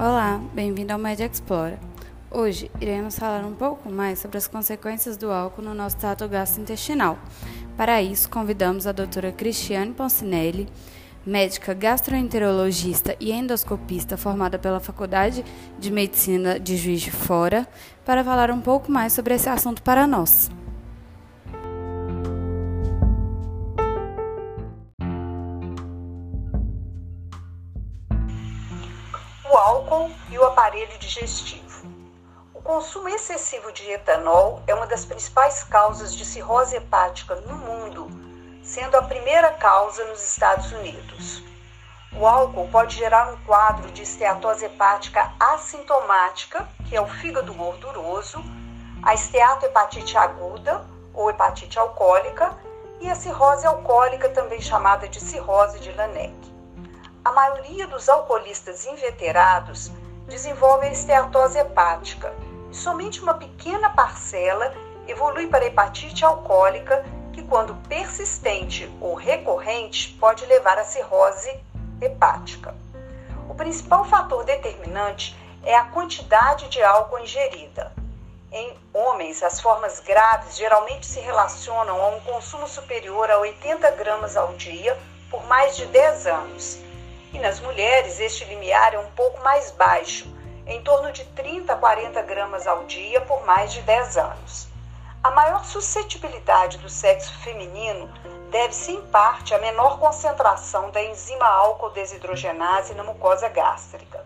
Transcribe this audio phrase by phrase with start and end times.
[0.00, 1.76] Olá, bem-vindo ao Media Explora.
[2.30, 7.18] Hoje iremos falar um pouco mais sobre as consequências do álcool no nosso trato gastrointestinal.
[7.76, 10.68] Para isso, convidamos a doutora Cristiane Poncinelli,
[11.26, 15.44] médica gastroenterologista e endoscopista formada pela Faculdade
[15.80, 17.66] de Medicina de Juiz de Fora,
[18.04, 20.48] para falar um pouco mais sobre esse assunto para nós.
[29.56, 31.88] Álcool e o aparelho digestivo.
[32.52, 38.08] O consumo excessivo de etanol é uma das principais causas de cirrose hepática no mundo,
[38.62, 41.42] sendo a primeira causa nos Estados Unidos.
[42.12, 48.42] O álcool pode gerar um quadro de esteatose hepática assintomática, que é o fígado gorduroso,
[49.02, 52.56] a esteatohepatite aguda ou hepatite alcoólica
[53.00, 56.47] e a cirrose alcoólica, também chamada de cirrose de Laennec.
[57.28, 59.92] A maioria dos alcoolistas inveterados
[60.26, 62.32] desenvolve esteatose hepática
[62.70, 64.74] e somente uma pequena parcela
[65.06, 67.04] evolui para hepatite alcoólica,
[67.34, 71.54] que, quando persistente ou recorrente, pode levar à cirrose
[72.00, 72.74] hepática.
[73.46, 77.92] O principal fator determinante é a quantidade de álcool ingerida.
[78.50, 84.34] Em homens, as formas graves geralmente se relacionam a um consumo superior a 80 gramas
[84.34, 84.98] ao dia
[85.30, 86.87] por mais de 10 anos
[87.32, 90.26] e nas mulheres, este limiar é um pouco mais baixo,
[90.66, 94.68] em torno de 30 a 40 gramas ao dia por mais de 10 anos.
[95.22, 98.08] A maior suscetibilidade do sexo feminino
[98.50, 104.24] deve-se, em parte, à menor concentração da enzima álcool desidrogenase na mucosa gástrica.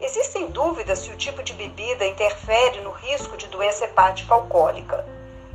[0.00, 5.06] Existem dúvidas se o tipo de bebida interfere no risco de doença hepática alcoólica.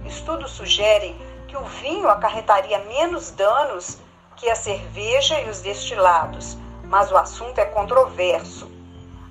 [0.05, 3.97] Estudos sugerem que o vinho acarretaria menos danos
[4.38, 8.71] que a cerveja e os destilados, mas o assunto é controverso.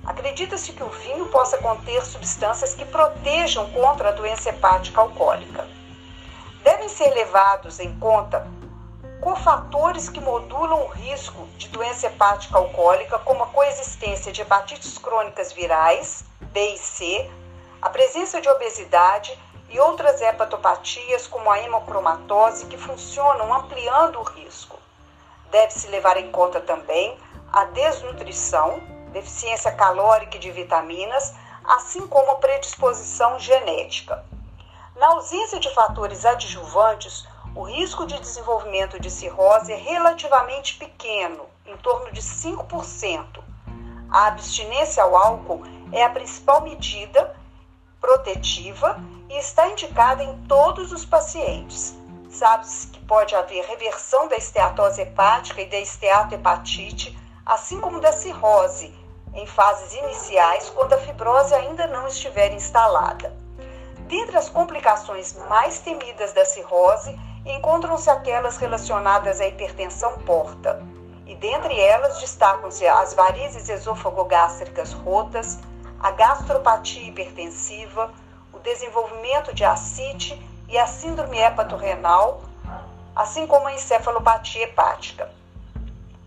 [0.05, 5.67] Acredita-se que o vinho possa conter substâncias que protejam contra a doença hepática alcoólica.
[6.63, 8.47] Devem ser levados em conta
[9.21, 15.51] cofatores que modulam o risco de doença hepática alcoólica, como a coexistência de hepatites crônicas
[15.51, 17.29] virais, B e C,
[17.81, 19.37] a presença de obesidade
[19.69, 24.77] e outras hepatopatias, como a hemocromatose, que funcionam ampliando o risco.
[25.51, 27.17] Deve-se levar em conta também
[27.51, 28.81] a desnutrição,
[29.11, 34.23] deficiência calórica e de vitaminas, assim como a predisposição genética.
[34.95, 37.25] Na ausência de fatores adjuvantes,
[37.55, 43.43] o risco de desenvolvimento de cirrose é relativamente pequeno, em torno de 5%.
[44.09, 47.35] A abstinência ao álcool é a principal medida
[47.99, 51.95] protetiva e está indicada em todos os pacientes.
[52.29, 58.93] Sabe-se que pode haver reversão da esteatose hepática e da esteatohepatite, assim como da cirrose,
[59.33, 63.35] em fases iniciais, quando a fibrose ainda não estiver instalada.
[64.07, 70.83] Dentre as complicações mais temidas da cirrose, encontram-se aquelas relacionadas à hipertensão porta,
[71.25, 75.59] e dentre elas destacam-se as varizes esôfago-gástricas rotas,
[75.99, 78.11] a gastropatia hipertensiva,
[78.53, 82.41] o desenvolvimento de ascite e a síndrome hepatorrenal,
[83.15, 85.29] assim como a encefalopatia hepática.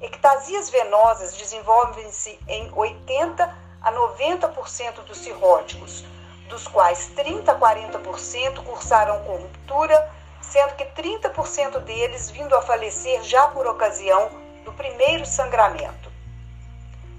[0.00, 6.04] Ectasias venosas desenvolvem-se em 80 a 90% dos cirróticos,
[6.48, 13.22] dos quais 30 a 40% cursaram com ruptura, sendo que 30% deles vindo a falecer
[13.22, 14.30] já por ocasião
[14.64, 16.10] do primeiro sangramento.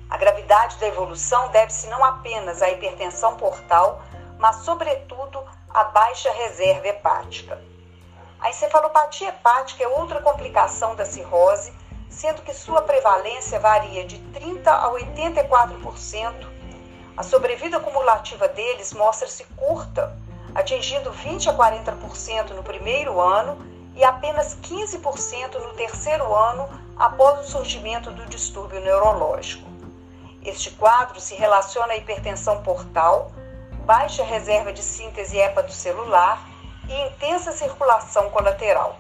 [0.10, 4.02] A gravidade da evolução deve-se não apenas à hipertensão portal,
[4.38, 5.42] mas, sobretudo,
[5.74, 7.62] à baixa reserva hepática.
[8.40, 11.74] A encefalopatia hepática é outra complicação da cirrose,
[12.10, 16.48] sendo que sua prevalência varia de 30% a 84%.
[17.16, 20.18] A sobrevida cumulativa deles mostra-se curta,
[20.56, 23.58] atingindo 20% a 40% no primeiro ano
[23.96, 26.68] e apenas 15% no terceiro ano
[26.98, 29.70] após o surgimento do distúrbio neurológico.
[30.44, 33.32] Este quadro se relaciona à hipertensão portal,
[33.86, 36.46] baixa reserva de síntese hepatocelular
[36.88, 38.98] e intensa circulação colateral.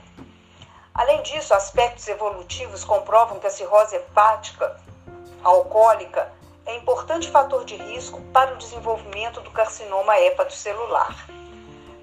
[0.93, 4.75] Além disso, aspectos evolutivos comprovam que a cirrose hepática
[5.43, 6.31] alcoólica
[6.65, 11.27] é importante fator de risco para o desenvolvimento do carcinoma hepatocelular.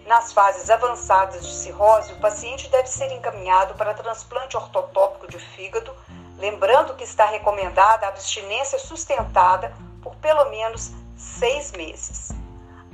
[0.06, 5.94] Nas fases avançadas de cirrose, o paciente deve ser encaminhado para transplante ortotópico de fígado,
[6.38, 12.37] lembrando que está recomendada a abstinência sustentada por pelo menos seis meses.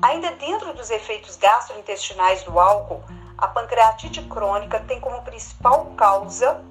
[0.03, 3.03] Ainda dentro dos efeitos gastrointestinais do álcool,
[3.39, 6.63] a pancreatite crônica tem como principal causa,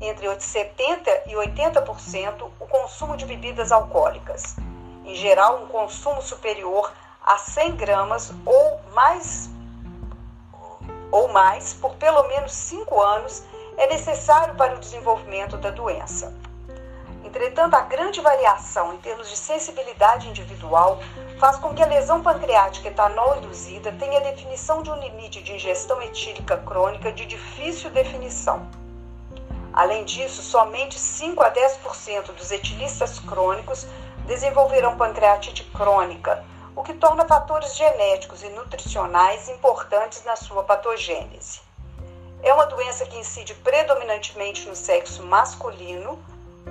[0.00, 4.56] entre 70% e 80%, o consumo de bebidas alcoólicas.
[5.04, 6.92] em geral um consumo superior
[7.24, 9.48] a 100 gramas ou mais,
[11.10, 13.42] ou mais por pelo menos 5 anos
[13.78, 16.34] é necessário para o desenvolvimento da doença.
[17.28, 20.98] Entretanto, a grande variação em termos de sensibilidade individual
[21.38, 25.52] faz com que a lesão pancreática etanol induzida tenha a definição de um limite de
[25.52, 28.66] ingestão etílica crônica de difícil definição.
[29.74, 33.86] Além disso, somente 5 a 10% dos etilistas crônicos
[34.24, 36.42] desenvolverão pancreatite crônica,
[36.74, 41.60] o que torna fatores genéticos e nutricionais importantes na sua patogênese.
[42.42, 46.18] É uma doença que incide predominantemente no sexo masculino,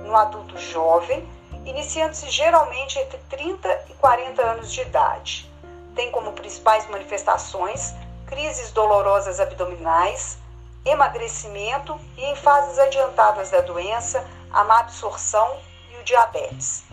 [0.04, 1.28] no adulto jovem,
[1.64, 5.50] iniciando-se geralmente entre 30 e 40 anos de idade.
[5.94, 7.94] Tem como principais manifestações
[8.26, 10.38] crises dolorosas abdominais,
[10.84, 15.56] emagrecimento e, em fases adiantadas da doença, a má absorção
[15.90, 16.84] e o diabetes.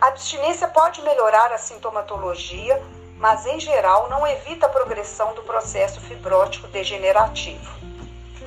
[0.00, 2.82] A abstinência pode melhorar a sintomatologia,
[3.16, 7.79] mas em geral não evita a progressão do processo fibrótico degenerativo.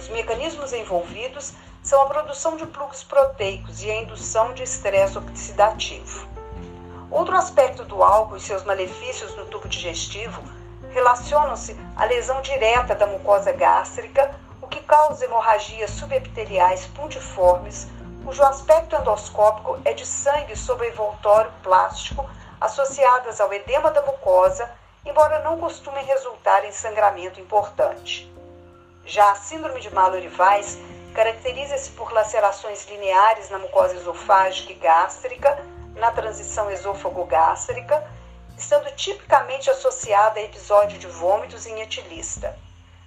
[0.03, 6.27] Os mecanismos envolvidos são a produção de plugs proteicos e a indução de estresse oxidativo.
[7.09, 10.43] Outro aspecto do álcool e seus malefícios no tubo digestivo
[10.89, 17.87] relacionam-se à lesão direta da mucosa gástrica, o que causa hemorragias subepiteliais puntiformes,
[18.25, 22.29] cujo aspecto endoscópico é de sangue sobre envoltório plástico,
[22.59, 24.69] associadas ao edema da mucosa,
[25.05, 28.32] embora não costumem resultar em sangramento importante.
[29.05, 30.77] Já a síndrome de Mallory-Weiss
[31.13, 35.61] caracteriza-se por lacerações lineares na mucosa esofágica e gástrica,
[35.95, 38.03] na transição esôfago-gástrica,
[38.57, 42.57] estando tipicamente associada a episódio de vômitos em etilista.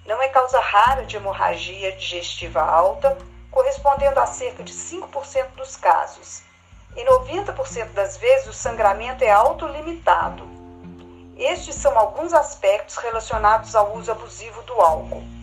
[0.05, 3.17] Não é causa rara de hemorragia digestiva alta,
[3.51, 6.43] correspondendo a cerca de 5% dos casos.
[6.95, 10.47] Em 90% das vezes, o sangramento é autolimitado.
[11.37, 15.36] Estes são alguns aspectos relacionados ao uso abusivo do álcool.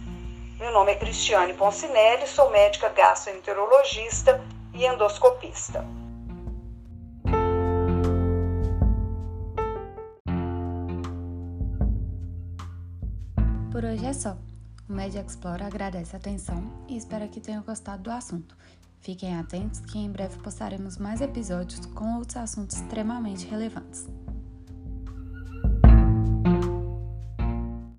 [0.60, 4.40] Meu nome é Cristiane Poncinelli, sou médica gastroenterologista
[4.74, 5.84] e endoscopista.
[13.72, 14.38] Por hoje é só.
[14.88, 18.56] O Media Explore agradece a atenção e espera que tenham gostado do assunto.
[19.02, 24.08] Fiquem atentos que em breve postaremos mais episódios com outros assuntos extremamente relevantes.